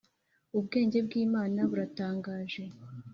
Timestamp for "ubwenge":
0.57-0.97